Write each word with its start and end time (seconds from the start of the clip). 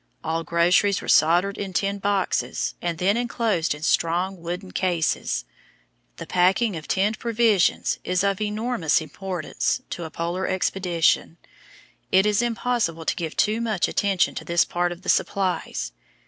All 0.23 0.43
groceries 0.43 0.99
were 0.99 1.07
soldered 1.07 1.59
in 1.59 1.73
tin 1.73 1.99
boxes, 1.99 2.73
and 2.81 2.97
then 2.97 3.17
enclosed 3.17 3.75
in 3.75 3.83
strong 3.83 4.41
wooden 4.41 4.71
cases. 4.71 5.45
The 6.17 6.25
packing 6.25 6.75
of 6.75 6.87
tinned 6.87 7.19
provisions 7.19 7.99
is 8.03 8.23
of 8.23 8.41
enormous 8.41 8.99
importance 8.99 9.79
to 9.91 10.05
a 10.05 10.09
Polar 10.09 10.47
expedition; 10.47 11.37
it 12.11 12.25
is 12.25 12.41
impossible 12.41 13.05
to 13.05 13.15
give 13.15 13.37
too 13.37 13.61
much 13.61 13.87
attention 13.87 14.33
to 14.33 14.43
this 14.43 14.65
part 14.65 14.91
of 14.91 15.03
the 15.03 15.09
supplies. 15.09 15.91